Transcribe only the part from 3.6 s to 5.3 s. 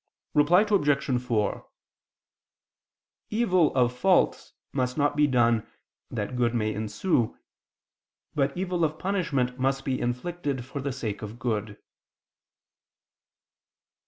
of fault must not be